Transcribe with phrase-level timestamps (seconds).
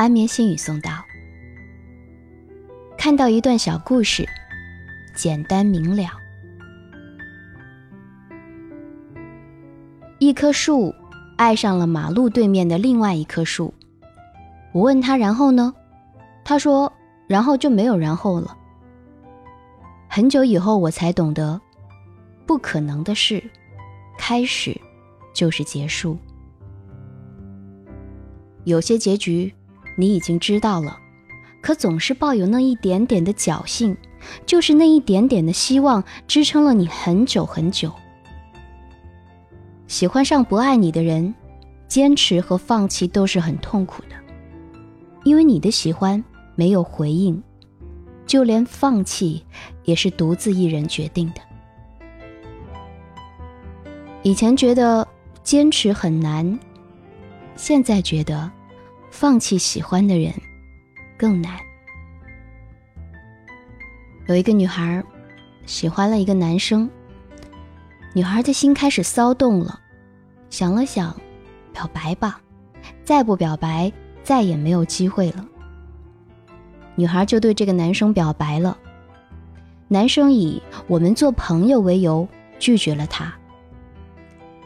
[0.00, 0.90] 安眠心语送到。
[2.96, 4.26] 看到一段小故事，
[5.14, 6.04] 简单明了。
[10.18, 10.94] 一棵树
[11.36, 13.74] 爱上了马路对面的另外一棵树。
[14.72, 15.74] 我问他，然后呢？
[16.44, 16.90] 他说，
[17.28, 18.56] 然后就没有然后了。
[20.08, 21.60] 很久以后，我才懂得，
[22.46, 23.44] 不可能的事，
[24.16, 24.74] 开始
[25.34, 26.16] 就是结束。
[28.64, 29.52] 有些结局
[29.96, 30.98] 你已经知道了，
[31.60, 33.96] 可总是抱有那一点点的侥幸，
[34.46, 37.92] 就是那一点点的希望，支撑了你很久很久。
[39.86, 41.34] 喜欢上不爱你的人，
[41.88, 44.16] 坚持和放弃都是很痛苦的，
[45.24, 46.22] 因为你的喜欢
[46.54, 47.42] 没有回应。
[48.26, 49.44] 就连放弃
[49.82, 51.40] 也是独自一人决定的。
[54.22, 55.04] 以前觉得
[55.42, 56.56] 坚持很难，
[57.56, 58.48] 现在觉得
[59.10, 60.32] 放弃喜欢的人
[61.18, 61.58] 更难。
[64.26, 65.02] 有一个女孩
[65.66, 66.88] 喜欢了一个男生，
[68.14, 69.80] 女孩的心开始骚动了，
[70.48, 71.14] 想了想，
[71.72, 72.40] 表白吧，
[73.04, 75.44] 再不表白再也没有机会了。
[76.94, 78.78] 女孩就对这个男生表白了，
[79.88, 82.26] 男生以我们做朋友为由
[82.58, 83.32] 拒绝了她。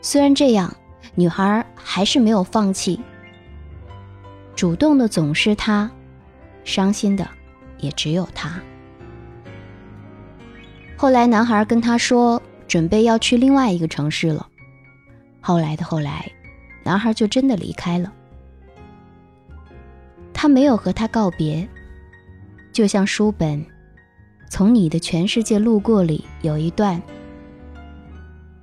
[0.00, 0.72] 虽然这样，
[1.16, 3.00] 女孩还是没有放弃。
[4.58, 5.88] 主动的总是他，
[6.64, 7.24] 伤心的
[7.78, 8.60] 也只有他。
[10.96, 14.48] 后来，男孩跟她说准备要去另外一个城市了。
[15.40, 16.28] 后来的后来，
[16.82, 18.12] 男孩就真的离开了。
[20.34, 21.68] 他没有和她告别。
[22.72, 23.60] 就像书本
[24.50, 27.00] 《从你的全世界路过》里有一段：“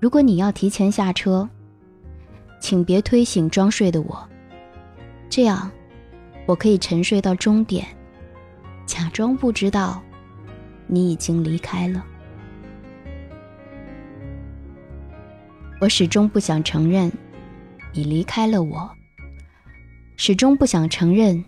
[0.02, 1.48] 如果你要提前下车，
[2.60, 4.30] 请别推醒装睡的我，
[5.30, 5.72] 这样
[6.46, 7.86] 我可以沉睡到终点，
[8.86, 10.02] 假装不知道
[10.88, 12.06] 你已经离开了。”
[15.82, 17.12] 我始终不想承认
[17.94, 18.90] 你离开了我，
[20.16, 21.44] 始终不想承认。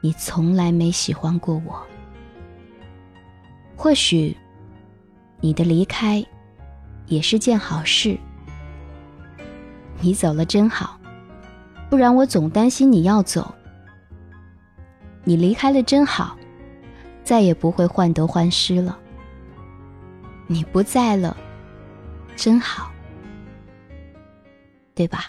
[0.00, 1.84] 你从来没喜欢过我，
[3.74, 4.36] 或许
[5.40, 6.24] 你的离开
[7.06, 8.16] 也是件好事。
[10.00, 11.00] 你走了真好，
[11.90, 13.52] 不然我总担心你要走。
[15.28, 16.38] 你离开了真好，
[17.22, 18.98] 再也不会患得患失了。
[20.46, 21.36] 你不在了，
[22.34, 22.90] 真好，
[24.94, 25.26] 对吧？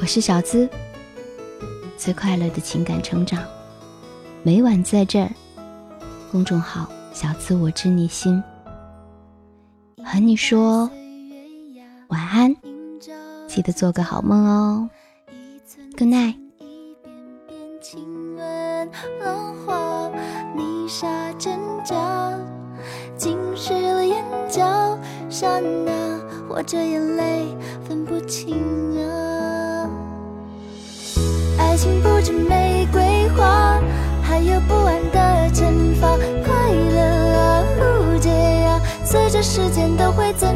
[0.00, 0.68] 我是小资，
[1.96, 3.42] 最快乐的情感成长，
[4.42, 5.30] 每晚在这儿。
[6.30, 8.44] 公众号“小资我知你心”，
[10.04, 10.90] 和你说，
[13.56, 14.90] 记得做个好梦哦。
[15.96, 16.34] Good night。
[31.58, 33.80] 爱情不止玫瑰花，
[34.22, 36.14] 还有不安的惩罚。
[36.44, 37.00] 快乐
[37.32, 38.28] 啊，误解
[38.66, 40.54] 啊，随着时间都会增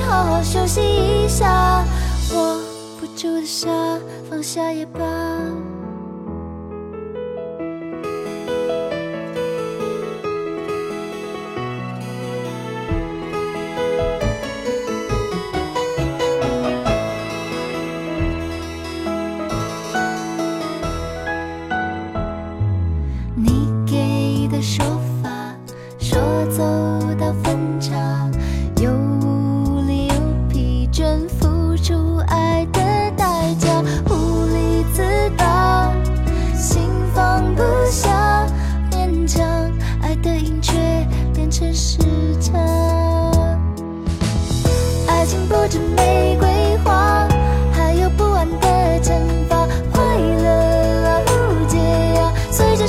[0.00, 1.84] 好好休息一下。
[2.34, 2.60] 握
[3.00, 3.68] 不住的沙，
[4.30, 5.00] 放下也罢。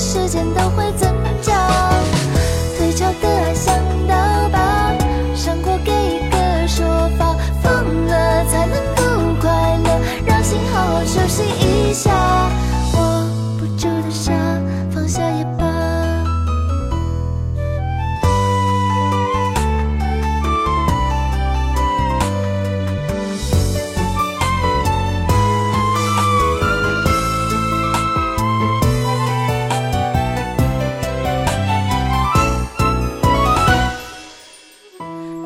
[0.03, 1.09] 时间都会增
[1.41, 1.55] 长，
[2.77, 3.73] 退潮的爱想
[4.05, 4.93] 到吧，
[5.33, 6.85] 伤过给一个说
[7.17, 7.33] 法，
[7.63, 9.01] 疯了才能够
[9.41, 9.49] 快
[9.85, 12.11] 乐，让心好好休息一下。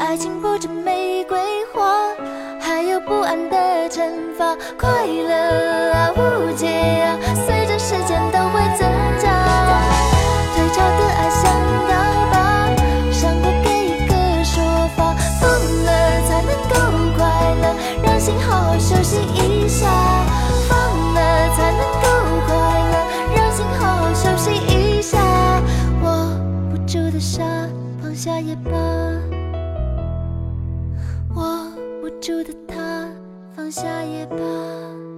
[0.08, 1.38] 爱情不只玫瑰
[1.74, 2.16] 花
[2.62, 3.58] 还有不安的
[3.90, 4.56] 惩罚。
[4.80, 6.66] 快乐啊误解
[7.02, 8.90] 啊随着时间都会增
[9.20, 9.37] 加。
[32.44, 33.10] 的他
[33.56, 35.17] 放下也罢。